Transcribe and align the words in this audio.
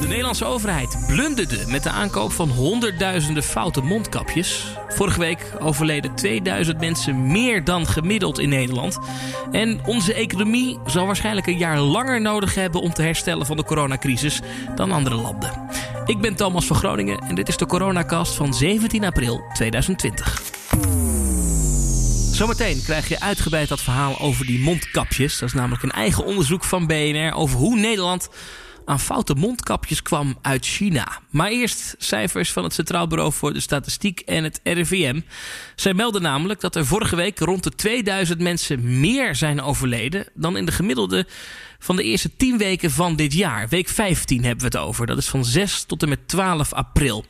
De 0.00 0.06
Nederlandse 0.06 0.44
overheid 0.44 0.96
blunderde 1.06 1.64
met 1.66 1.82
de 1.82 1.90
aankoop 1.90 2.32
van 2.32 2.48
honderdduizenden 2.48 3.42
foute 3.42 3.80
mondkapjes. 3.80 4.66
Vorige 4.88 5.18
week 5.18 5.52
overleden 5.60 6.14
2000 6.14 6.80
mensen 6.80 7.26
meer 7.26 7.64
dan 7.64 7.86
gemiddeld 7.86 8.38
in 8.38 8.48
Nederland. 8.48 8.98
En 9.52 9.80
onze 9.86 10.14
economie 10.14 10.78
zal 10.86 11.06
waarschijnlijk 11.06 11.46
een 11.46 11.58
jaar 11.58 11.78
langer 11.78 12.20
nodig 12.20 12.54
hebben 12.54 12.80
om 12.80 12.92
te 12.92 13.02
herstellen 13.02 13.46
van 13.46 13.56
de 13.56 13.64
coronacrisis 13.64 14.40
dan 14.74 14.92
andere 14.92 15.14
landen. 15.14 15.68
Ik 16.04 16.20
ben 16.20 16.34
Thomas 16.34 16.66
van 16.66 16.76
Groningen 16.76 17.18
en 17.18 17.34
dit 17.34 17.48
is 17.48 17.56
de 17.56 17.66
Coronacast 17.66 18.34
van 18.34 18.54
17 18.54 19.04
april 19.04 19.44
2020. 19.52 20.42
Zometeen 22.32 22.82
krijg 22.82 23.08
je 23.08 23.20
uitgebreid 23.20 23.68
dat 23.68 23.80
verhaal 23.80 24.20
over 24.20 24.46
die 24.46 24.60
mondkapjes. 24.60 25.38
Dat 25.38 25.48
is 25.48 25.54
namelijk 25.54 25.82
een 25.82 25.90
eigen 25.90 26.24
onderzoek 26.24 26.64
van 26.64 26.86
BNR 26.86 27.34
over 27.34 27.58
hoe 27.58 27.76
Nederland 27.76 28.28
aan 28.84 29.00
foute 29.00 29.34
mondkapjes 29.34 30.02
kwam 30.02 30.38
uit 30.42 30.66
China. 30.66 31.20
Maar 31.30 31.50
eerst 31.50 31.94
cijfers 31.98 32.52
van 32.52 32.64
het 32.64 32.72
Centraal 32.72 33.06
Bureau 33.06 33.32
voor 33.32 33.52
de 33.52 33.60
Statistiek 33.60 34.20
en 34.20 34.44
het 34.44 34.60
RIVM. 34.62 35.20
Zij 35.76 35.94
melden 35.94 36.22
namelijk 36.22 36.60
dat 36.60 36.76
er 36.76 36.86
vorige 36.86 37.16
week 37.16 37.38
rond 37.38 37.62
de 37.62 37.70
2000 37.70 38.40
mensen 38.40 39.00
meer 39.00 39.34
zijn 39.34 39.62
overleden 39.62 40.26
dan 40.34 40.56
in 40.56 40.66
de 40.66 40.72
gemiddelde 40.72 41.26
van 41.78 41.96
de 41.96 42.02
eerste 42.02 42.36
10 42.36 42.58
weken 42.58 42.90
van 42.90 43.16
dit 43.16 43.32
jaar. 43.32 43.68
Week 43.68 43.88
15 43.88 44.44
hebben 44.44 44.70
we 44.70 44.78
het 44.78 44.86
over. 44.86 45.06
Dat 45.06 45.18
is 45.18 45.28
van 45.28 45.44
6 45.44 45.82
tot 45.82 46.02
en 46.02 46.08
met 46.08 46.28
12 46.28 46.72
april. 46.72 47.24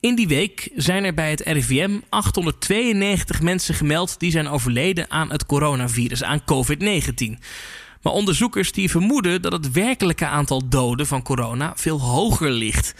In 0.00 0.14
die 0.14 0.28
week 0.28 0.70
zijn 0.74 1.04
er 1.04 1.14
bij 1.14 1.30
het 1.30 1.40
RIVM 1.40 1.98
892 2.08 3.42
mensen 3.42 3.74
gemeld 3.74 4.18
die 4.18 4.30
zijn 4.30 4.48
overleden 4.48 5.10
aan 5.10 5.30
het 5.30 5.46
coronavirus, 5.46 6.22
aan 6.22 6.40
COVID-19. 6.40 7.44
Maar 8.02 8.12
onderzoekers 8.12 8.72
die 8.72 8.90
vermoeden 8.90 9.42
dat 9.42 9.52
het 9.52 9.72
werkelijke 9.72 10.26
aantal 10.26 10.68
doden 10.68 11.06
van 11.06 11.22
corona 11.22 11.72
veel 11.76 12.00
hoger 12.00 12.50
ligt. 12.50 12.94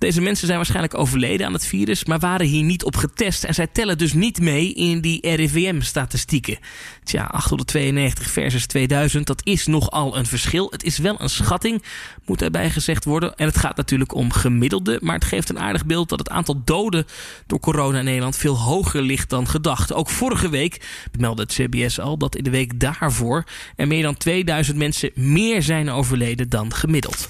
Deze 0.00 0.20
mensen 0.20 0.46
zijn 0.46 0.56
waarschijnlijk 0.56 0.98
overleden 0.98 1.46
aan 1.46 1.52
het 1.52 1.66
virus, 1.66 2.04
maar 2.04 2.18
waren 2.18 2.46
hier 2.46 2.62
niet 2.62 2.84
op 2.84 2.96
getest. 2.96 3.44
En 3.44 3.54
zij 3.54 3.66
tellen 3.66 3.98
dus 3.98 4.12
niet 4.12 4.40
mee 4.40 4.72
in 4.74 5.00
die 5.00 5.34
RIVM-statistieken. 5.34 6.58
Tja, 7.04 7.24
892 7.24 8.30
versus 8.30 8.66
2000, 8.66 9.26
dat 9.26 9.40
is 9.44 9.66
nogal 9.66 10.16
een 10.16 10.26
verschil. 10.26 10.70
Het 10.70 10.82
is 10.82 10.98
wel 10.98 11.20
een 11.20 11.28
schatting, 11.28 11.82
moet 12.24 12.42
erbij 12.42 12.70
gezegd 12.70 13.04
worden. 13.04 13.36
En 13.36 13.46
het 13.46 13.56
gaat 13.56 13.76
natuurlijk 13.76 14.14
om 14.14 14.32
gemiddelde, 14.32 14.98
maar 15.02 15.14
het 15.14 15.24
geeft 15.24 15.48
een 15.48 15.60
aardig 15.60 15.86
beeld 15.86 16.08
dat 16.08 16.18
het 16.18 16.30
aantal 16.30 16.62
doden 16.64 17.06
door 17.46 17.60
corona 17.60 17.98
in 17.98 18.04
Nederland 18.04 18.36
veel 18.36 18.58
hoger 18.58 19.02
ligt 19.02 19.30
dan 19.30 19.48
gedacht. 19.48 19.92
Ook 19.92 20.10
vorige 20.10 20.48
week 20.48 21.06
meldde 21.18 21.42
het 21.42 21.52
CBS 21.52 22.00
al 22.00 22.18
dat 22.18 22.36
in 22.36 22.44
de 22.44 22.50
week 22.50 22.80
daarvoor 22.80 23.44
er 23.76 23.86
meer 23.86 24.02
dan 24.02 24.16
2000 24.16 24.76
mensen 24.76 25.10
meer 25.14 25.62
zijn 25.62 25.90
overleden 25.90 26.48
dan 26.48 26.74
gemiddeld. 26.74 27.26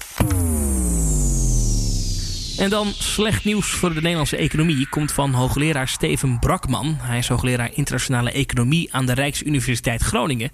En 2.61 2.69
dan 2.69 2.87
slecht 2.87 3.45
nieuws 3.45 3.69
voor 3.69 3.93
de 3.93 4.01
Nederlandse 4.01 4.37
economie 4.37 4.89
komt 4.89 5.11
van 5.11 5.33
hoogleraar 5.33 5.87
Steven 5.87 6.39
Brakman. 6.39 6.97
Hij 7.01 7.17
is 7.17 7.27
hoogleraar 7.27 7.69
internationale 7.73 8.31
economie 8.31 8.93
aan 8.93 9.05
de 9.05 9.13
Rijksuniversiteit 9.13 10.01
Groningen. 10.01 10.51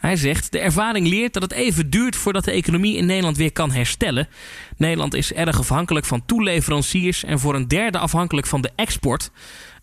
Hij 0.00 0.16
zegt: 0.16 0.52
De 0.52 0.58
ervaring 0.58 1.08
leert 1.08 1.32
dat 1.32 1.42
het 1.42 1.52
even 1.52 1.90
duurt 1.90 2.16
voordat 2.16 2.44
de 2.44 2.50
economie 2.50 2.96
in 2.96 3.06
Nederland 3.06 3.36
weer 3.36 3.52
kan 3.52 3.70
herstellen. 3.70 4.28
Nederland 4.76 5.14
is 5.14 5.32
erg 5.32 5.58
afhankelijk 5.58 6.06
van 6.06 6.24
toeleveranciers 6.26 7.24
en 7.24 7.38
voor 7.38 7.54
een 7.54 7.68
derde 7.68 7.98
afhankelijk 7.98 8.46
van 8.46 8.60
de 8.60 8.70
export. 8.76 9.30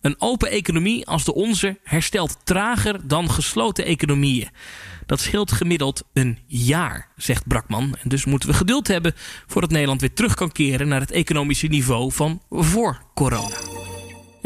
Een 0.00 0.14
open 0.18 0.50
economie 0.50 1.06
als 1.06 1.24
de 1.24 1.34
onze 1.34 1.78
herstelt 1.82 2.36
trager 2.44 3.08
dan 3.08 3.30
gesloten 3.30 3.84
economieën. 3.84 4.48
Dat 5.06 5.20
scheelt 5.20 5.52
gemiddeld 5.52 6.04
een 6.12 6.38
jaar, 6.46 7.08
zegt 7.16 7.46
Brakman. 7.46 7.96
En 8.02 8.08
dus 8.08 8.24
moeten 8.24 8.48
we 8.48 8.54
geduld 8.54 8.88
hebben 8.88 9.14
voordat 9.46 9.70
Nederland 9.70 10.00
weer 10.00 10.12
terug 10.12 10.34
kan 10.34 10.52
keren 10.52 10.88
naar 10.88 11.00
het 11.00 11.10
economische 11.10 11.66
niveau 11.66 12.12
van 12.12 12.42
voor 12.50 13.02
corona. 13.14 13.67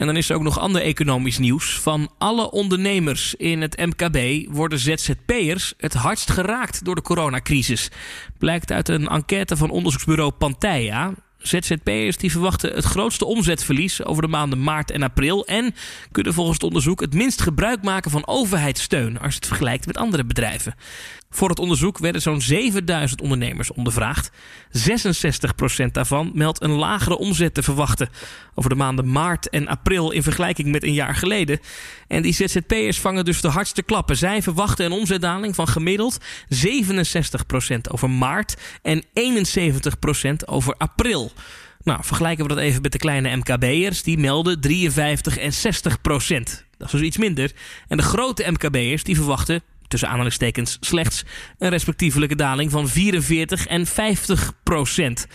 En 0.03 0.09
dan 0.09 0.17
is 0.17 0.31
er 0.31 0.37
ook 0.37 0.43
nog 0.43 0.59
ander 0.59 0.83
economisch 0.83 1.39
nieuws. 1.39 1.79
Van 1.79 2.11
alle 2.19 2.51
ondernemers 2.51 3.35
in 3.35 3.61
het 3.61 3.77
MKB 3.77 4.49
worden 4.55 4.79
ZZP'ers 4.79 5.75
het 5.77 5.95
hardst 5.95 6.31
geraakt 6.31 6.85
door 6.85 6.95
de 6.95 7.03
coronacrisis. 7.03 7.91
Blijkt 8.39 8.73
uit 8.73 8.89
een 8.89 9.09
enquête 9.09 9.57
van 9.57 9.71
onderzoeksbureau 9.71 10.31
Pantheia. 10.31 11.15
ZZP'ers 11.43 12.17
die 12.17 12.31
verwachten 12.31 12.75
het 12.75 12.85
grootste 12.85 13.25
omzetverlies 13.25 14.05
over 14.05 14.23
de 14.23 14.29
maanden 14.29 14.63
maart 14.63 14.91
en 14.91 15.03
april. 15.03 15.47
En 15.47 15.75
kunnen 16.11 16.35
volgens 16.35 16.57
het 16.57 16.67
onderzoek 16.67 17.01
het 17.01 17.15
minst 17.15 17.43
gebruik 17.43 17.83
maken 17.83 18.11
van 18.11 18.27
overheidssteun 18.27 19.19
als 19.19 19.35
het 19.35 19.47
vergelijkt 19.47 19.87
met 19.87 19.97
andere 19.97 20.25
bedrijven. 20.25 20.75
Voor 21.35 21.49
het 21.49 21.59
onderzoek 21.59 21.99
werden 21.99 22.23
zo'n 22.23 22.41
7000 22.41 23.21
ondernemers 23.21 23.73
ondervraagd. 23.73 24.31
66% 25.83 25.87
daarvan 25.93 26.31
meldt 26.35 26.63
een 26.63 26.71
lagere 26.71 27.19
omzet 27.19 27.55
te 27.55 27.63
verwachten 27.63 28.09
over 28.55 28.71
de 28.71 28.77
maanden 28.77 29.13
maart 29.13 29.49
en 29.49 29.69
april 29.69 30.11
in 30.11 30.23
vergelijking 30.23 30.69
met 30.69 30.83
een 30.83 30.93
jaar 30.93 31.15
geleden. 31.15 31.61
En 32.09 32.23
die 32.23 32.33
ZZP'ers 32.33 32.99
vangen 32.99 33.25
dus 33.25 33.41
de 33.41 33.49
hardste 33.49 33.83
klappen. 33.83 34.17
Zij 34.17 34.43
verwachten 34.43 34.85
een 34.85 34.93
omzetdaling 34.93 35.55
van 35.55 35.69
gemiddeld 35.69 36.19
67% 36.67 37.77
over 37.91 38.11
maart 38.11 38.57
en 38.83 39.05
71% 39.05 39.09
over 40.45 40.75
april. 40.79 41.32
Nou, 41.85 42.05
vergelijken 42.05 42.47
we 42.47 42.55
dat 42.55 42.63
even 42.63 42.83
met 42.83 42.93
de 42.93 42.99
kleine 42.99 43.37
MKB'ers. 43.37 44.03
Die 44.03 44.19
melden 44.19 44.61
53 44.61 45.39
en 45.39 45.53
60 45.53 46.01
procent. 46.01 46.65
Dat 46.79 46.87
is 46.87 46.93
dus 46.93 47.03
iets 47.03 47.17
minder. 47.17 47.53
En 47.89 47.97
de 47.97 48.03
grote 48.03 48.51
MKB'ers 48.51 49.03
die 49.03 49.17
verwachten 49.17 49.63
tussen 49.89 50.09
aanhalingstekens 50.09 50.77
slechts 50.81 51.25
een 51.59 51.71
respectievelijke 51.71 52.37
daling 52.37 52.71
van 52.71 52.89
44 52.89 53.67
en 53.67 53.87
50 53.87 54.53
procent. 54.63 55.27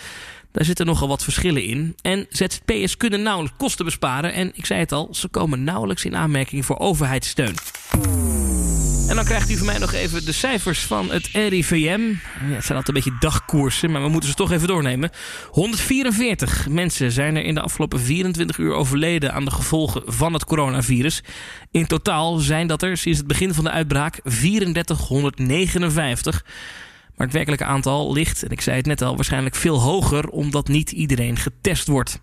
Daar 0.51 0.65
zitten 0.65 0.85
nogal 0.85 1.07
wat 1.07 1.23
verschillen 1.23 1.63
in. 1.63 1.95
En 2.01 2.25
ZZP'ers 2.29 2.97
kunnen 2.97 3.21
nauwelijks 3.21 3.57
kosten 3.57 3.85
besparen. 3.85 4.33
En 4.33 4.51
ik 4.53 4.65
zei 4.65 4.79
het 4.79 4.91
al, 4.91 5.09
ze 5.11 5.27
komen 5.27 5.63
nauwelijks 5.63 6.05
in 6.05 6.15
aanmerking 6.15 6.65
voor 6.65 6.79
overheidssteun. 6.79 7.55
En 9.07 9.15
dan 9.15 9.25
krijgt 9.25 9.49
u 9.49 9.57
van 9.57 9.65
mij 9.65 9.77
nog 9.77 9.93
even 9.93 10.25
de 10.25 10.31
cijfers 10.31 10.79
van 10.79 11.11
het 11.11 11.27
RIVM. 11.27 12.13
Ja, 12.47 12.55
het 12.55 12.65
zijn 12.65 12.77
altijd 12.77 12.87
een 12.87 12.93
beetje 12.93 13.17
dagkoersen, 13.19 13.91
maar 13.91 14.01
we 14.01 14.09
moeten 14.09 14.29
ze 14.29 14.35
toch 14.35 14.51
even 14.51 14.67
doornemen. 14.67 15.09
144 15.49 16.67
mensen 16.69 17.11
zijn 17.11 17.35
er 17.35 17.43
in 17.43 17.53
de 17.53 17.61
afgelopen 17.61 17.99
24 17.99 18.57
uur 18.57 18.73
overleden 18.73 19.33
aan 19.33 19.45
de 19.45 19.51
gevolgen 19.51 20.01
van 20.05 20.33
het 20.33 20.45
coronavirus. 20.45 21.23
In 21.71 21.87
totaal 21.87 22.37
zijn 22.37 22.67
dat 22.67 22.81
er 22.81 22.97
sinds 22.97 23.17
het 23.17 23.27
begin 23.27 23.53
van 23.53 23.63
de 23.63 23.71
uitbraak 23.71 24.19
3459. 24.23 26.43
Maar 27.17 27.27
het 27.27 27.35
werkelijke 27.35 27.65
aantal 27.65 28.13
ligt, 28.13 28.43
en 28.43 28.49
ik 28.49 28.61
zei 28.61 28.77
het 28.77 28.85
net 28.85 29.01
al, 29.01 29.15
waarschijnlijk 29.15 29.55
veel 29.55 29.81
hoger 29.81 30.29
omdat 30.29 30.67
niet 30.67 30.91
iedereen 30.91 31.37
getest 31.37 31.87
wordt. 31.87 32.19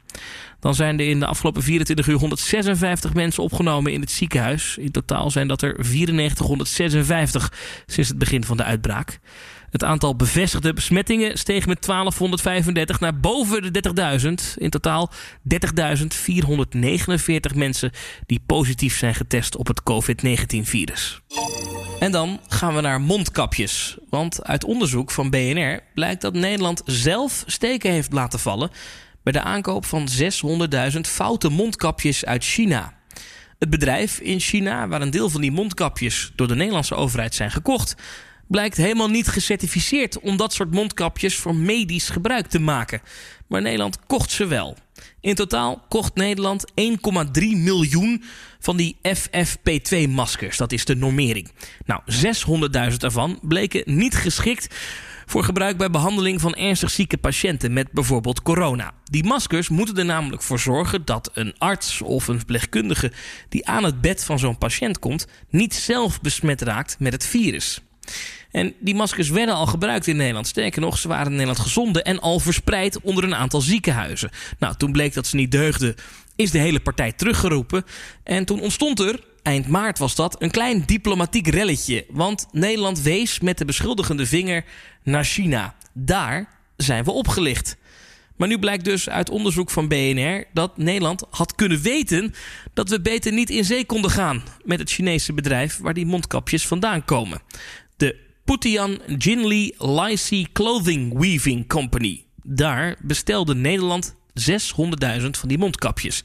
Dan 0.60 0.74
zijn 0.74 1.00
er 1.00 1.08
in 1.08 1.20
de 1.20 1.26
afgelopen 1.26 1.62
24 1.62 2.06
uur 2.06 2.18
156 2.18 3.14
mensen 3.14 3.42
opgenomen 3.42 3.92
in 3.92 4.00
het 4.00 4.10
ziekenhuis. 4.10 4.76
In 4.78 4.90
totaal 4.90 5.30
zijn 5.30 5.48
dat 5.48 5.62
er 5.62 5.76
9456 5.78 7.52
sinds 7.86 8.08
het 8.08 8.18
begin 8.18 8.44
van 8.44 8.56
de 8.56 8.64
uitbraak. 8.64 9.18
Het 9.70 9.84
aantal 9.84 10.16
bevestigde 10.16 10.72
besmettingen 10.72 11.38
steeg 11.38 11.66
met 11.66 11.86
1235 11.86 13.00
naar 13.00 13.20
boven 13.20 13.72
de 13.72 13.92
30.000. 14.54 14.56
In 14.56 14.70
totaal 14.70 15.12
30.449 15.12 15.16
mensen 17.54 17.90
die 18.26 18.42
positief 18.46 18.98
zijn 18.98 19.14
getest 19.14 19.56
op 19.56 19.66
het 19.66 19.82
COVID-19-virus. 19.82 21.22
En 22.04 22.12
dan 22.12 22.40
gaan 22.48 22.74
we 22.74 22.80
naar 22.80 23.00
mondkapjes. 23.00 23.96
Want 24.08 24.44
uit 24.44 24.64
onderzoek 24.64 25.10
van 25.10 25.30
BNR 25.30 25.80
blijkt 25.94 26.20
dat 26.20 26.34
Nederland 26.34 26.82
zelf 26.84 27.44
steken 27.46 27.90
heeft 27.90 28.12
laten 28.12 28.38
vallen 28.38 28.70
bij 29.22 29.32
de 29.32 29.40
aankoop 29.40 29.84
van 29.84 30.08
600.000 30.92 31.00
foute 31.00 31.48
mondkapjes 31.48 32.24
uit 32.24 32.44
China. 32.44 32.92
Het 33.58 33.70
bedrijf 33.70 34.18
in 34.18 34.40
China, 34.40 34.88
waar 34.88 35.02
een 35.02 35.10
deel 35.10 35.30
van 35.30 35.40
die 35.40 35.52
mondkapjes 35.52 36.32
door 36.34 36.48
de 36.48 36.54
Nederlandse 36.54 36.94
overheid 36.94 37.34
zijn 37.34 37.50
gekocht, 37.50 37.94
blijkt 38.46 38.76
helemaal 38.76 39.08
niet 39.08 39.28
gecertificeerd 39.28 40.20
om 40.20 40.36
dat 40.36 40.52
soort 40.52 40.70
mondkapjes 40.70 41.36
voor 41.36 41.54
medisch 41.54 42.08
gebruik 42.08 42.46
te 42.46 42.58
maken. 42.58 43.00
Maar 43.46 43.62
Nederland 43.62 43.98
kocht 44.06 44.30
ze 44.30 44.46
wel. 44.46 44.76
In 45.20 45.34
totaal 45.34 45.84
kocht 45.88 46.14
Nederland 46.14 46.64
1,3 46.70 46.74
miljoen 47.40 48.22
van 48.60 48.76
die 48.76 48.96
FFP2-maskers. 49.02 50.56
Dat 50.56 50.72
is 50.72 50.84
de 50.84 50.96
normering. 50.96 51.50
Nou, 51.86 52.00
600.000 52.90 52.96
daarvan 52.96 53.38
bleken 53.42 53.82
niet 53.96 54.14
geschikt 54.14 54.74
voor 55.26 55.44
gebruik 55.44 55.76
bij 55.76 55.90
behandeling 55.90 56.40
van 56.40 56.54
ernstig 56.54 56.90
zieke 56.90 57.18
patiënten 57.18 57.72
met 57.72 57.92
bijvoorbeeld 57.92 58.42
corona. 58.42 58.92
Die 59.04 59.24
maskers 59.24 59.68
moeten 59.68 59.96
er 59.96 60.04
namelijk 60.04 60.42
voor 60.42 60.58
zorgen 60.58 61.04
dat 61.04 61.30
een 61.34 61.54
arts 61.58 62.02
of 62.02 62.28
een 62.28 62.36
verpleegkundige 62.36 63.12
die 63.48 63.66
aan 63.66 63.84
het 63.84 64.00
bed 64.00 64.24
van 64.24 64.38
zo'n 64.38 64.58
patiënt 64.58 64.98
komt, 64.98 65.26
niet 65.50 65.74
zelf 65.74 66.20
besmet 66.20 66.62
raakt 66.62 66.96
met 66.98 67.12
het 67.12 67.26
virus. 67.26 67.80
En 68.50 68.74
die 68.80 68.94
maskers 68.94 69.28
werden 69.28 69.54
al 69.54 69.66
gebruikt 69.66 70.06
in 70.06 70.16
Nederland. 70.16 70.46
Sterker 70.46 70.80
nog, 70.80 70.98
ze 70.98 71.08
waren 71.08 71.26
in 71.26 71.32
Nederland 71.32 71.58
gezonden 71.58 72.04
en 72.04 72.20
al 72.20 72.40
verspreid 72.40 73.00
onder 73.00 73.24
een 73.24 73.34
aantal 73.34 73.60
ziekenhuizen. 73.60 74.30
Nou, 74.58 74.74
toen 74.76 74.92
bleek 74.92 75.14
dat 75.14 75.26
ze 75.26 75.36
niet 75.36 75.50
deugden, 75.50 75.94
is 76.36 76.50
de 76.50 76.58
hele 76.58 76.80
partij 76.80 77.12
teruggeroepen. 77.12 77.84
En 78.22 78.44
toen 78.44 78.60
ontstond 78.60 79.00
er, 79.00 79.20
eind 79.42 79.68
maart 79.68 79.98
was 79.98 80.14
dat, 80.14 80.42
een 80.42 80.50
klein 80.50 80.82
diplomatiek 80.86 81.46
relletje. 81.46 82.04
Want 82.10 82.46
Nederland 82.52 83.02
wees 83.02 83.40
met 83.40 83.58
de 83.58 83.64
beschuldigende 83.64 84.26
vinger 84.26 84.64
naar 85.02 85.24
China. 85.24 85.74
Daar 85.92 86.48
zijn 86.76 87.04
we 87.04 87.10
opgelicht. 87.10 87.76
Maar 88.36 88.48
nu 88.48 88.58
blijkt 88.58 88.84
dus 88.84 89.08
uit 89.08 89.30
onderzoek 89.30 89.70
van 89.70 89.88
BNR 89.88 90.44
dat 90.52 90.76
Nederland 90.76 91.24
had 91.30 91.54
kunnen 91.54 91.80
weten 91.80 92.34
dat 92.74 92.88
we 92.88 93.00
beter 93.00 93.32
niet 93.32 93.50
in 93.50 93.64
zee 93.64 93.84
konden 93.84 94.10
gaan 94.10 94.42
met 94.64 94.78
het 94.78 94.90
Chinese 94.90 95.32
bedrijf 95.32 95.78
waar 95.78 95.94
die 95.94 96.06
mondkapjes 96.06 96.66
vandaan 96.66 97.04
komen. 97.04 97.40
De 97.96 98.16
Putian 98.44 99.00
Jinli 99.18 99.74
Lycee 99.78 100.48
Clothing 100.52 101.18
Weaving 101.18 101.68
Company. 101.68 102.24
Daar 102.42 102.96
bestelde 103.02 103.54
Nederland 103.54 104.14
600.000 104.40 105.30
van 105.30 105.48
die 105.48 105.58
mondkapjes. 105.58 106.22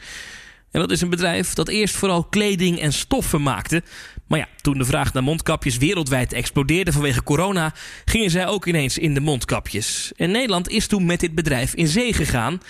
En 0.71 0.79
dat 0.79 0.91
is 0.91 1.01
een 1.01 1.09
bedrijf 1.09 1.53
dat 1.53 1.67
eerst 1.67 1.95
vooral 1.95 2.23
kleding 2.23 2.79
en 2.79 2.93
stoffen 2.93 3.41
maakte. 3.41 3.83
Maar 4.27 4.39
ja, 4.39 4.47
toen 4.61 4.77
de 4.77 4.85
vraag 4.85 5.13
naar 5.13 5.23
mondkapjes 5.23 5.77
wereldwijd 5.77 6.33
explodeerde 6.33 6.91
vanwege 6.91 7.23
corona, 7.23 7.73
gingen 8.05 8.29
zij 8.29 8.47
ook 8.47 8.65
ineens 8.65 8.97
in 8.97 9.13
de 9.13 9.19
mondkapjes. 9.19 10.11
En 10.15 10.31
Nederland 10.31 10.69
is 10.69 10.87
toen 10.87 11.05
met 11.05 11.19
dit 11.19 11.35
bedrijf 11.35 11.73
in 11.73 11.87
zee 11.87 12.13
gegaan. 12.13 12.61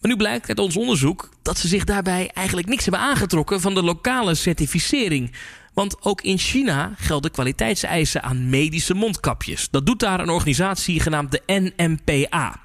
Maar 0.00 0.10
nu 0.10 0.16
blijkt 0.16 0.48
uit 0.48 0.58
ons 0.58 0.76
onderzoek 0.76 1.28
dat 1.42 1.58
ze 1.58 1.68
zich 1.68 1.84
daarbij 1.84 2.30
eigenlijk 2.34 2.68
niks 2.68 2.82
hebben 2.82 3.02
aangetrokken 3.02 3.60
van 3.60 3.74
de 3.74 3.82
lokale 3.82 4.34
certificering. 4.34 5.32
Want 5.78 6.04
ook 6.04 6.20
in 6.20 6.38
China 6.38 6.92
gelden 6.96 7.30
kwaliteitseisen 7.30 8.22
aan 8.22 8.50
medische 8.50 8.94
mondkapjes. 8.94 9.70
Dat 9.70 9.86
doet 9.86 10.00
daar 10.00 10.20
een 10.20 10.30
organisatie 10.30 11.00
genaamd 11.00 11.30
de 11.30 11.42
NMPA. 11.46 12.60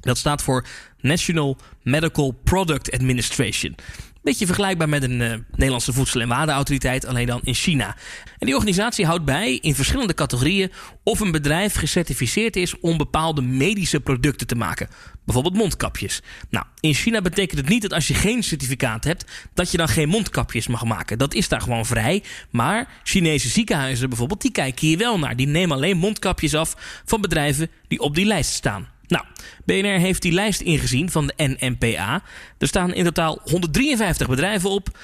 Dat 0.00 0.18
staat 0.18 0.42
voor 0.42 0.66
National 1.00 1.56
Medical 1.82 2.30
Product 2.44 2.92
Administration. 2.92 3.74
Beetje 4.22 4.46
vergelijkbaar 4.46 4.88
met 4.88 5.02
een 5.02 5.20
uh, 5.20 5.34
Nederlandse 5.50 5.92
voedsel- 5.92 6.20
en 6.20 6.28
warenautoriteit, 6.28 7.06
alleen 7.06 7.26
dan 7.26 7.40
in 7.44 7.54
China. 7.54 7.96
En 8.38 8.46
die 8.46 8.54
organisatie 8.54 9.06
houdt 9.06 9.24
bij 9.24 9.54
in 9.54 9.74
verschillende 9.74 10.14
categorieën 10.14 10.72
of 11.02 11.20
een 11.20 11.30
bedrijf 11.30 11.74
gecertificeerd 11.74 12.56
is 12.56 12.80
om 12.80 12.96
bepaalde 12.96 13.42
medische 13.42 14.00
producten 14.00 14.46
te 14.46 14.54
maken. 14.54 14.88
Bijvoorbeeld 15.24 15.56
mondkapjes. 15.56 16.22
Nou, 16.50 16.66
in 16.80 16.94
China 16.94 17.20
betekent 17.20 17.60
het 17.60 17.68
niet 17.68 17.82
dat 17.82 17.92
als 17.92 18.08
je 18.08 18.14
geen 18.14 18.42
certificaat 18.42 19.04
hebt, 19.04 19.24
dat 19.54 19.70
je 19.70 19.76
dan 19.76 19.88
geen 19.88 20.08
mondkapjes 20.08 20.66
mag 20.66 20.84
maken. 20.84 21.18
Dat 21.18 21.34
is 21.34 21.48
daar 21.48 21.60
gewoon 21.60 21.86
vrij. 21.86 22.22
Maar 22.50 22.88
Chinese 23.02 23.48
ziekenhuizen 23.48 24.08
bijvoorbeeld, 24.08 24.42
die 24.42 24.52
kijken 24.52 24.86
hier 24.86 24.98
wel 24.98 25.18
naar. 25.18 25.36
Die 25.36 25.46
nemen 25.46 25.76
alleen 25.76 25.96
mondkapjes 25.96 26.54
af 26.54 26.74
van 27.04 27.20
bedrijven 27.20 27.70
die 27.88 28.00
op 28.00 28.14
die 28.14 28.26
lijst 28.26 28.52
staan. 28.52 28.91
Nou, 29.12 29.24
BNR 29.64 29.98
heeft 29.98 30.22
die 30.22 30.32
lijst 30.32 30.60
ingezien 30.60 31.10
van 31.10 31.26
de 31.26 31.56
NMPA. 31.58 32.22
Er 32.58 32.66
staan 32.66 32.94
in 32.94 33.04
totaal 33.04 33.40
153 33.44 34.28
bedrijven 34.28 34.70
op. 34.70 34.98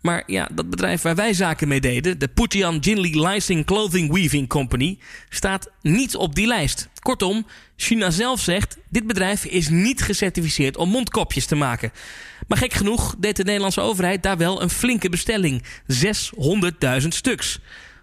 Maar 0.00 0.22
ja, 0.26 0.48
dat 0.52 0.70
bedrijf 0.70 1.02
waar 1.02 1.14
wij 1.14 1.32
zaken 1.32 1.68
mee 1.68 1.80
deden, 1.80 2.18
de 2.18 2.28
Putian 2.28 2.78
Jinli 2.78 3.20
Licensing 3.20 3.64
Clothing 3.64 4.12
Weaving 4.12 4.48
Company, 4.48 4.98
staat 5.28 5.70
niet 5.82 6.16
op 6.16 6.34
die 6.34 6.46
lijst. 6.46 6.88
Kortom, 7.02 7.46
China 7.76 8.10
zelf 8.10 8.40
zegt: 8.40 8.76
dit 8.88 9.06
bedrijf 9.06 9.44
is 9.44 9.68
niet 9.68 10.02
gecertificeerd 10.02 10.76
om 10.76 10.88
mondkapjes 10.88 11.46
te 11.46 11.54
maken. 11.54 11.92
Maar 12.48 12.58
gek 12.58 12.72
genoeg 12.72 13.14
deed 13.18 13.36
de 13.36 13.44
Nederlandse 13.44 13.80
overheid 13.80 14.22
daar 14.22 14.36
wel 14.36 14.62
een 14.62 14.70
flinke 14.70 15.08
bestelling: 15.08 15.62
600.000 17.02 17.08
stuks. 17.08 17.60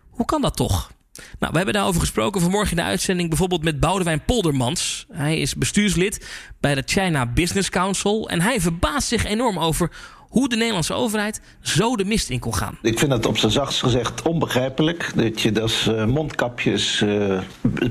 Hoe 0.09 0.25
kan 0.25 0.41
dat 0.41 0.55
toch? 0.55 0.91
Nou, 1.13 1.51
we 1.51 1.57
hebben 1.57 1.73
daarover 1.73 1.99
gesproken 1.99 2.41
vanmorgen 2.41 2.77
in 2.77 2.83
de 2.83 2.89
uitzending 2.89 3.29
bijvoorbeeld 3.29 3.63
met 3.63 3.79
Boudewijn 3.79 4.25
Poldermans. 4.25 5.05
Hij 5.11 5.39
is 5.39 5.55
bestuurslid 5.55 6.27
bij 6.59 6.75
de 6.75 6.83
China 6.85 7.25
Business 7.25 7.69
Council 7.69 8.29
en 8.29 8.41
hij 8.41 8.61
verbaast 8.61 9.07
zich 9.07 9.25
enorm 9.25 9.59
over 9.59 9.91
hoe 10.31 10.49
de 10.49 10.55
Nederlandse 10.55 10.93
overheid 10.93 11.41
zo 11.61 11.95
de 11.95 12.05
mist 12.05 12.29
in 12.29 12.39
kon 12.39 12.55
gaan. 12.55 12.77
Ik 12.81 12.99
vind 12.99 13.11
het 13.11 13.25
op 13.25 13.37
zijn 13.37 13.51
zachtst 13.51 13.79
gezegd 13.79 14.21
onbegrijpelijk 14.21 15.11
dat 15.15 15.41
je 15.41 15.51
dus 15.51 15.87
uh, 15.87 16.05
mondkapjes 16.05 17.01
uh, 17.01 17.39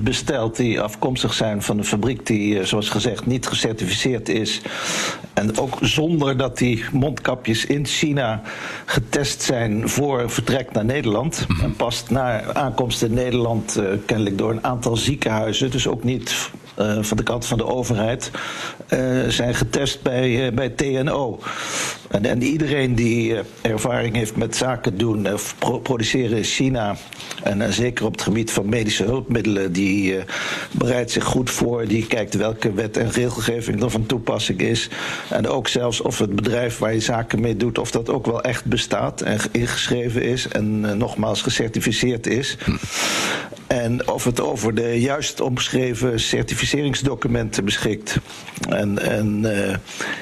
bestelt 0.01 0.57
die 0.57 0.81
afkomstig 0.81 1.35
zijn 1.35 1.63
van 1.63 1.79
een 1.79 1.85
fabriek 1.85 2.27
die, 2.27 2.55
uh, 2.55 2.65
zoals 2.65 2.89
gezegd, 2.89 3.27
niet 3.27 3.47
gecertificeerd 3.47 4.29
is. 4.29 4.61
En 5.35 5.59
ook 5.59 5.79
zonder 5.81 6.37
dat 6.37 6.59
die 6.59 6.85
mondkapjes 6.93 7.67
in 7.67 7.87
China 7.87 8.43
getest 8.85 9.43
zijn 9.43 9.89
voor 9.89 10.31
vertrek 10.31 10.73
naar 10.73 10.85
Nederland. 10.85 11.45
-hmm. 11.47 11.61
En 11.61 11.77
pas 11.77 12.05
na 12.09 12.53
aankomst 12.53 13.03
in 13.03 13.15
Nederland 13.15 13.81
kennelijk 14.07 14.39
door 14.39 14.51
een 14.51 14.65
aantal 14.65 14.97
ziekenhuizen, 14.97 15.71
dus 15.71 15.87
ook 15.87 16.05
niet 16.05 16.51
uh, 16.81 16.99
van 17.01 17.17
de 17.17 17.23
kant 17.23 17.47
van 17.47 17.59
de 17.59 17.67
overheid 17.67 18.31
uh, 18.89 19.29
zijn 19.29 19.55
getest 19.55 20.03
bij, 20.03 20.47
uh, 20.47 20.53
bij 20.53 20.69
TNO. 20.69 21.39
En, 22.09 22.25
en, 22.25 22.43
iedereen 22.43 22.95
die 22.95 23.37
ervaring 23.63 24.15
heeft 24.15 24.37
met 24.37 24.57
zaken 24.57 24.99
doen 24.99 25.29
produceren 25.83 26.37
in 26.37 26.45
China, 26.45 26.97
en 27.43 27.73
zeker 27.73 28.05
op 28.05 28.13
het 28.13 28.23
gebied 28.23 28.51
van 28.51 28.69
medische 28.69 29.05
hulpmiddelen, 29.05 29.73
die 29.73 30.17
bereidt 30.71 31.11
zich 31.11 31.25
goed 31.25 31.51
voor. 31.51 31.87
Die 31.87 32.07
kijkt 32.07 32.35
welke 32.35 32.73
wet 32.73 32.97
en 32.97 33.11
regelgeving 33.11 33.83
er 33.83 33.91
van 33.91 34.07
toepassing 34.07 34.61
is. 34.61 34.89
En 35.29 35.49
ook 35.49 35.69
zelfs 35.69 36.01
of 36.01 36.19
het 36.19 36.37
bedrijf 36.37 36.79
waar 36.79 36.95
je 36.95 37.01
zaken 37.01 37.41
mee 37.41 37.57
doet, 37.57 37.79
of 37.79 37.91
dat 37.91 38.09
ook 38.09 38.27
wel 38.27 38.43
echt 38.43 38.65
bestaat 38.65 39.21
en 39.21 39.39
ingeschreven 39.53 40.23
is 40.23 40.49
en 40.49 40.99
nogmaals 40.99 41.43
gecertificeerd 41.43 42.27
is. 42.27 42.57
En 43.71 44.09
of 44.09 44.25
het 44.25 44.41
over 44.41 44.75
de 44.75 45.01
juist 45.01 45.41
omschreven 45.41 46.21
certificeringsdocumenten 46.21 47.65
beschikt. 47.65 48.17
En, 48.69 48.99
en 48.99 49.41
uh, 49.43 49.75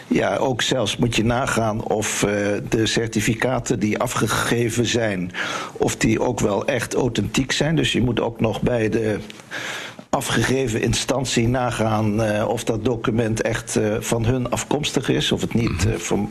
ja, 0.08 0.36
ook 0.36 0.62
zelfs 0.62 0.96
moet 0.96 1.16
je 1.16 1.24
nagaan 1.24 1.84
of 1.84 2.22
uh, 2.22 2.30
de 2.68 2.86
certificaten 2.86 3.78
die 3.78 3.98
afgegeven 3.98 4.86
zijn, 4.86 5.32
of 5.72 5.96
die 5.96 6.20
ook 6.20 6.40
wel 6.40 6.66
echt 6.66 6.94
authentiek 6.94 7.52
zijn. 7.52 7.76
Dus 7.76 7.92
je 7.92 8.02
moet 8.02 8.20
ook 8.20 8.40
nog 8.40 8.62
bij 8.62 8.88
de 8.88 9.18
afgegeven 10.18 10.82
instantie 10.82 11.48
nagaan 11.48 12.24
uh, 12.24 12.48
of 12.48 12.64
dat 12.64 12.84
document 12.84 13.42
echt 13.42 13.76
uh, 13.76 13.96
van 14.00 14.24
hun 14.24 14.50
afkomstig 14.50 15.08
is, 15.08 15.32
of 15.32 15.40
het 15.40 15.54
niet 15.54 15.86
uh, 15.86 15.94
van, 15.94 16.30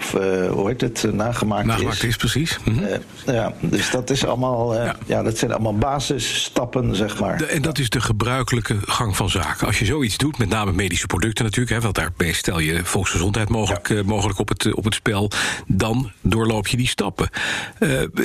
hoe 0.52 0.68
heet 0.68 0.82
het, 0.82 1.14
nagemaakt, 1.14 1.66
nagemaakt 1.66 1.98
is. 1.98 2.04
is 2.04 2.16
precies. 2.16 2.58
Mm 2.64 2.78
-hmm. 2.78 2.88
ja, 3.26 3.54
dus 3.60 3.90
dat 3.90 4.10
is 4.10 4.26
allemaal, 4.26 4.76
ja. 4.76 4.96
ja. 5.06 5.24
dat 5.24 5.38
zijn 5.38 5.52
allemaal 5.52 5.78
basisstappen, 5.78 6.96
zeg 6.96 7.20
maar. 7.20 7.38
De, 7.38 7.46
en 7.46 7.62
dat 7.62 7.80
is 7.80 7.90
de 7.90 8.02
gebruikelijke 8.02 8.78
gang 8.82 9.16
van 9.16 9.30
zaken. 9.30 9.68
Als 9.68 9.80
je 9.80 9.86
zoiets 9.86 10.18
doet, 10.18 10.38
met 10.38 10.50
name 10.50 10.72
medische 10.72 11.08
producten 11.08 11.44
natuurlijk, 11.44 11.76
hè, 11.76 11.82
want 11.82 11.96
daarbij 11.96 12.32
stel 12.32 12.60
je 12.60 12.86
volksgezondheid 12.86 13.50
mogelijk, 13.50 13.88
ja. 13.88 14.04
mogelijk 14.06 14.40
op, 14.40 14.50
het, 14.50 14.74
op 14.74 14.84
het 14.84 14.94
spel, 14.94 15.32
dan 15.68 16.12
doorloop 16.22 16.68
je 16.68 16.78
die 16.78 16.88
stappen. 16.88 17.30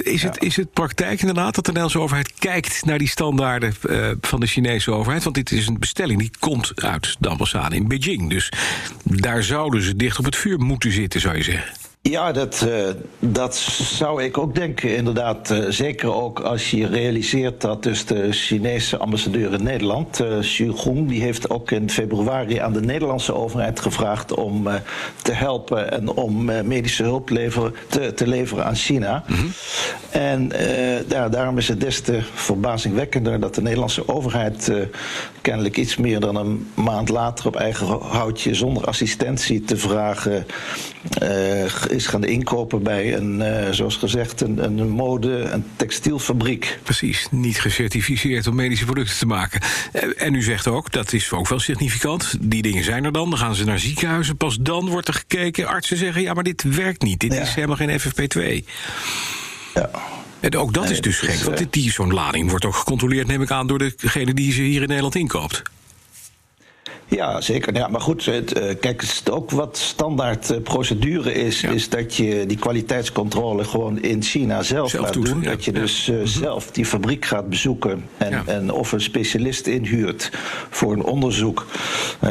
is, 0.03 0.23
het, 0.23 0.43
is 0.43 0.56
het 0.56 0.73
praktijk 0.73 1.20
inderdaad 1.20 1.55
dat 1.55 1.65
de 1.65 1.72
Nederlandse 1.72 2.01
overheid 2.01 2.32
kijkt 2.39 2.84
naar 2.84 2.98
die 2.98 3.08
standaarden 3.08 3.75
van 4.20 4.41
de 4.41 4.46
Chinese 4.46 4.91
overheid? 4.91 5.22
Want 5.22 5.34
dit 5.34 5.52
is 5.53 5.67
een 5.67 5.79
bestelling 5.79 6.19
die 6.19 6.31
komt 6.39 6.73
uit 6.75 7.17
de 7.19 7.29
ambassade 7.29 7.77
in 7.77 7.89
Beijing. 7.89 8.31
Dus 8.31 8.53
daar 9.05 9.43
zouden 9.43 9.82
ze 9.82 9.97
dicht 9.97 10.19
op 10.19 10.25
het 10.25 10.37
vuur 10.37 10.59
moeten 10.59 10.93
zitten, 10.93 11.21
zou 11.21 11.37
je 11.37 11.43
zeggen. 11.43 11.81
Ja, 12.11 12.32
dat, 12.32 12.67
uh, 12.69 12.89
dat 13.19 13.56
zou 13.56 14.23
ik 14.23 14.39
ook 14.39 14.55
denken. 14.55 14.97
Inderdaad, 14.97 15.51
uh, 15.51 15.65
zeker 15.69 16.15
ook 16.15 16.41
als 16.41 16.71
je 16.71 16.87
realiseert 16.87 17.61
dat 17.61 17.82
dus 17.82 18.06
de 18.06 18.32
Chinese 18.32 18.97
ambassadeur 18.97 19.53
in 19.53 19.63
Nederland, 19.63 20.21
uh, 20.21 20.39
Xu 20.39 20.69
Gong, 20.69 21.09
die 21.09 21.23
heeft 21.23 21.51
ook 21.51 21.71
in 21.71 21.91
februari 21.91 22.59
aan 22.59 22.73
de 22.73 22.81
Nederlandse 22.81 23.35
overheid 23.35 23.81
gevraagd 23.81 24.35
om 24.35 24.69
te 25.23 25.32
helpen 25.32 25.93
en 25.93 26.09
om 26.09 26.44
medische 26.44 27.03
hulp 27.03 27.31
leveren, 27.31 27.75
te, 27.89 28.15
te, 28.15 28.27
leveren 28.27 28.65
aan 28.65 28.77
China. 28.77 29.25
Mm 29.27 29.37
-hmm. 29.37 29.53
En 30.11 30.51
ja, 31.09 31.29
daarom 31.29 31.59
is 31.59 31.69
het 31.69 31.81
des 31.81 32.01
te 32.01 32.19
verbazingwekkender 32.35 33.41
dat 33.41 33.55
de 33.55 33.63
Nederlandse 33.63 34.09
overheid 34.09 34.73
kennelijk 35.41 35.77
iets 35.77 35.97
meer 35.97 36.21
dan 36.21 36.37
een 36.37 36.71
maand 36.75 37.09
later 37.09 37.47
op 37.47 37.56
eigen 37.56 37.87
houtje 38.01 38.55
zonder 38.55 38.85
assistentie 38.85 39.61
te 39.61 39.77
vragen 39.77 40.47
is 41.93 42.06
gaan 42.06 42.25
inkopen 42.25 42.82
bij 42.82 43.17
een, 43.17 43.41
uh, 43.41 43.70
zoals 43.70 43.96
gezegd, 43.96 44.41
een, 44.41 44.65
een 44.65 44.89
mode- 44.89 45.43
en 45.43 45.67
textielfabriek. 45.77 46.79
Precies, 46.82 47.27
niet 47.31 47.61
gecertificeerd 47.61 48.46
om 48.46 48.55
medische 48.55 48.84
producten 48.84 49.19
te 49.19 49.27
maken. 49.27 49.61
En 50.17 50.34
u 50.34 50.43
zegt 50.43 50.67
ook, 50.67 50.93
dat 50.93 51.13
is 51.13 51.32
ook 51.32 51.49
wel 51.49 51.58
significant, 51.58 52.37
die 52.41 52.63
dingen 52.63 52.84
zijn 52.84 53.05
er 53.05 53.13
dan, 53.13 53.31
dan 53.31 53.39
gaan 53.39 53.55
ze 53.55 53.65
naar 53.65 53.79
ziekenhuizen, 53.79 54.37
pas 54.37 54.56
dan 54.61 54.89
wordt 54.89 55.08
er 55.08 55.15
gekeken, 55.15 55.67
artsen 55.67 55.96
zeggen, 55.96 56.22
ja, 56.22 56.32
maar 56.32 56.44
dit 56.44 56.63
werkt 56.63 57.03
niet, 57.03 57.20
dit 57.20 57.32
ja. 57.32 57.41
is 57.41 57.55
helemaal 57.55 57.77
geen 57.77 58.01
FFP2. 58.01 58.65
Ja. 59.75 59.91
En 60.41 60.56
ook 60.56 60.75
dat 60.75 60.84
nee, 60.84 60.93
is 60.93 61.01
dus 61.01 61.19
gek, 61.19 61.39
want 61.39 61.72
die, 61.72 61.91
zo'n 61.91 62.13
lading 62.13 62.51
wordt 62.51 62.65
ook 62.65 62.75
gecontroleerd, 62.75 63.27
neem 63.27 63.43
ik 63.43 63.51
aan, 63.51 63.67
door 63.67 63.79
degene 63.96 64.34
die 64.34 64.53
ze 64.53 64.63
hier 64.63 64.82
in 64.82 64.89
Nederland 64.89 65.15
inkoopt. 65.15 65.63
Ja, 67.16 67.40
zeker. 67.40 67.74
Ja, 67.74 67.88
maar 67.88 68.00
goed, 68.00 68.24
het, 68.24 68.58
uh, 68.58 68.64
kijk, 68.81 69.00
het 69.00 69.31
ook 69.31 69.50
wat 69.50 69.76
standaard 69.76 70.50
uh, 70.50 70.58
procedure 70.58 71.32
is, 71.32 71.60
ja. 71.60 71.70
is 71.70 71.88
dat 71.88 72.14
je 72.14 72.46
die 72.46 72.56
kwaliteitscontrole 72.56 73.64
gewoon 73.64 74.02
in 74.02 74.22
China 74.22 74.62
zelf, 74.62 74.90
zelf 74.90 75.04
laat 75.04 75.12
doet, 75.12 75.26
doen. 75.26 75.42
Ja. 75.42 75.50
Dat 75.50 75.64
je 75.64 75.72
dus 75.72 76.08
uh, 76.08 76.19
ja. 76.19 76.26
zelf 76.26 76.70
die 76.70 76.86
fabriek 76.86 77.24
gaat 77.24 77.48
bezoeken 77.48 78.04
en, 78.16 78.42
en 78.46 78.70
of 78.70 78.92
een 78.92 79.00
specialist 79.00 79.66
inhuurt 79.66 80.31
voor 80.70 80.92
een 80.92 81.02
onderzoek, 81.02 81.66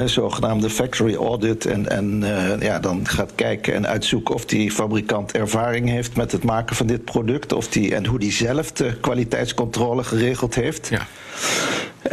zogenaamde 0.05 0.69
factory 0.69 1.15
audit. 1.15 1.65
En, 1.65 1.89
en 1.89 2.23
ja, 2.59 2.79
dan 2.79 3.07
gaat 3.07 3.31
kijken 3.35 3.73
en 3.73 3.87
uitzoeken 3.87 4.35
of 4.35 4.45
die 4.45 4.71
fabrikant 4.71 5.31
ervaring 5.31 5.89
heeft 5.89 6.15
met 6.15 6.31
het 6.31 6.43
maken 6.43 6.75
van 6.75 6.87
dit 6.87 7.05
product, 7.05 7.53
of 7.53 7.67
die, 7.67 7.95
en 7.95 8.05
hoe 8.05 8.19
die 8.19 8.31
zelf 8.31 8.71
de 8.71 8.93
kwaliteitscontrole 9.01 10.03
geregeld 10.03 10.55
heeft. 10.55 10.87
Ja. 10.87 11.07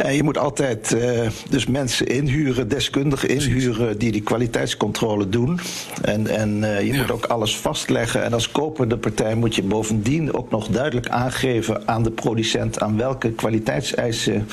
Uh, 0.05 0.15
je 0.15 0.23
moet 0.23 0.37
altijd 0.37 0.91
uh, 0.91 1.27
dus 1.49 1.67
mensen 1.67 2.07
inhuren, 2.07 2.67
deskundigen 2.67 3.29
inhuren 3.29 3.97
die 3.97 4.11
die 4.11 4.21
kwaliteitscontrole 4.21 5.29
doen. 5.29 5.59
En, 6.01 6.27
en 6.27 6.57
uh, 6.57 6.79
je 6.81 6.93
ja. 6.93 7.01
moet 7.01 7.11
ook 7.11 7.25
alles 7.25 7.57
vastleggen. 7.57 8.23
En 8.23 8.33
als 8.33 8.51
kopende 8.51 8.97
partij 8.97 9.35
moet 9.35 9.55
je 9.55 9.63
bovendien 9.63 10.33
ook 10.33 10.51
nog 10.51 10.67
duidelijk 10.67 11.07
aangeven 11.07 11.87
aan 11.87 12.03
de 12.03 12.11
producent 12.11 12.79
aan 12.79 12.97
welke 12.97 13.31
kwaliteitseisen 13.31 14.47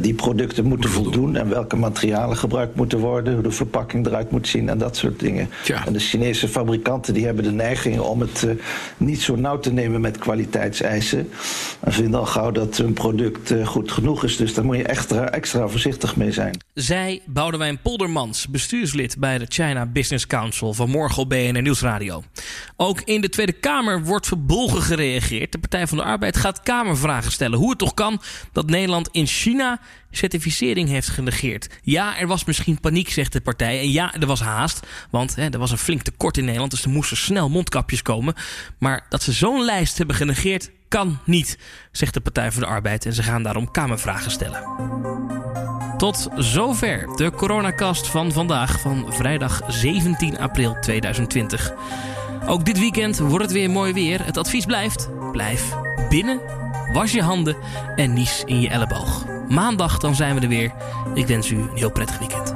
die 0.00 0.14
producten 0.14 0.64
moeten 0.64 0.90
voldoen 0.90 1.36
en 1.36 1.48
welke 1.48 1.76
materialen 1.76 2.36
gebruikt 2.36 2.76
moeten 2.76 2.98
worden, 2.98 3.34
hoe 3.34 3.42
de 3.42 3.50
verpakking 3.50 4.06
eruit 4.06 4.30
moet 4.30 4.48
zien 4.48 4.68
en 4.68 4.78
dat 4.78 4.96
soort 4.96 5.20
dingen. 5.20 5.48
Ja. 5.64 5.86
En 5.86 5.92
de 5.92 5.98
Chinese 5.98 6.48
fabrikanten 6.48 7.14
die 7.14 7.24
hebben 7.24 7.44
de 7.44 7.52
neiging 7.52 8.00
om 8.00 8.20
het 8.20 8.42
uh, 8.42 8.50
niet 8.96 9.22
zo 9.22 9.36
nauw 9.36 9.58
te 9.58 9.72
nemen 9.72 10.00
met 10.00 10.18
kwaliteitseisen. 10.18 11.28
En 11.80 11.92
vinden 11.92 12.20
al 12.20 12.26
gauw 12.26 12.50
dat 12.50 12.76
hun 12.76 12.92
product 12.92 13.50
uh, 13.50 13.66
goed 13.66 13.92
genoeg 13.92 14.24
is. 14.24 14.36
Dus 14.36 14.54
daar 14.54 14.64
moet 14.64 14.76
je 14.76 14.84
extra, 14.84 15.28
extra 15.28 15.68
voorzichtig 15.68 16.16
mee 16.16 16.32
zijn. 16.32 16.58
Zij 16.74 17.22
Boudewijn 17.26 17.78
Poldermans, 17.82 18.48
bestuurslid 18.48 19.16
bij 19.18 19.38
de 19.38 19.46
China 19.48 19.86
Business 19.86 20.26
Council, 20.26 20.74
vanmorgen 20.74 21.22
op 21.22 21.28
BNR 21.28 21.62
Nieuwsradio. 21.62 22.22
Ook 22.76 23.00
in 23.00 23.20
de 23.20 23.28
Tweede 23.28 23.52
Kamer 23.52 24.04
wordt 24.04 24.26
verbolgen 24.26 24.82
gereageerd. 24.82 25.52
De 25.52 25.58
Partij 25.58 25.86
van 25.86 25.98
de 25.98 26.04
Arbeid 26.04 26.36
gaat 26.36 26.62
Kamervragen 26.62 27.32
stellen. 27.32 27.58
Hoe 27.58 27.70
het 27.70 27.78
toch 27.78 27.94
kan 27.94 28.20
dat 28.52 28.70
Nederland 28.70 29.08
in 29.12 29.26
China 29.26 29.75
certificering 30.10 30.88
heeft 30.88 31.08
genegeerd. 31.08 31.68
Ja, 31.82 32.18
er 32.18 32.26
was 32.26 32.44
misschien 32.44 32.80
paniek, 32.80 33.10
zegt 33.10 33.32
de 33.32 33.40
partij. 33.40 33.78
En 33.78 33.90
ja, 33.90 34.14
er 34.14 34.26
was 34.26 34.40
haast, 34.40 34.86
want 35.10 35.36
hè, 35.36 35.48
er 35.48 35.58
was 35.58 35.70
een 35.70 35.78
flink 35.78 36.02
tekort 36.02 36.36
in 36.36 36.44
Nederland... 36.44 36.70
dus 36.70 36.84
er 36.84 36.90
moesten 36.90 37.16
snel 37.16 37.48
mondkapjes 37.48 38.02
komen. 38.02 38.34
Maar 38.78 39.06
dat 39.08 39.22
ze 39.22 39.32
zo'n 39.32 39.64
lijst 39.64 39.98
hebben 39.98 40.16
genegeerd, 40.16 40.70
kan 40.88 41.18
niet, 41.24 41.58
zegt 41.92 42.14
de 42.14 42.20
Partij 42.20 42.52
voor 42.52 42.62
de 42.62 42.68
Arbeid. 42.68 43.06
En 43.06 43.12
ze 43.12 43.22
gaan 43.22 43.42
daarom 43.42 43.70
Kamervragen 43.70 44.30
stellen. 44.30 44.62
Tot 45.96 46.28
zover 46.36 47.16
de 47.16 47.30
coronacast 47.30 48.06
van 48.06 48.32
vandaag, 48.32 48.80
van 48.80 49.12
vrijdag 49.12 49.62
17 49.68 50.38
april 50.38 50.76
2020. 50.80 51.72
Ook 52.46 52.64
dit 52.64 52.78
weekend 52.78 53.18
wordt 53.18 53.44
het 53.44 53.52
weer 53.52 53.70
mooi 53.70 53.92
weer. 53.92 54.24
Het 54.24 54.36
advies 54.36 54.64
blijft, 54.64 55.08
blijf 55.32 55.74
binnen, 56.08 56.40
was 56.92 57.12
je 57.12 57.22
handen 57.22 57.56
en 57.96 58.12
nies 58.12 58.42
in 58.44 58.60
je 58.60 58.68
elleboog. 58.68 59.35
Maandag 59.48 59.98
dan 59.98 60.14
zijn 60.14 60.34
we 60.34 60.40
er 60.40 60.48
weer. 60.48 60.72
Ik 61.14 61.26
wens 61.26 61.50
u 61.50 61.56
een 61.56 61.70
heel 61.74 61.90
prettig 61.90 62.18
weekend. 62.18 62.54